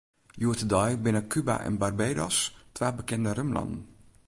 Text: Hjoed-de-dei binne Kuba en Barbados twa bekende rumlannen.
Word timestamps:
Hjoed-de-dei 0.39 0.93
binne 1.03 1.21
Kuba 1.31 1.55
en 1.67 1.75
Barbados 1.83 2.37
twa 2.75 2.89
bekende 2.97 3.31
rumlannen. 3.37 3.81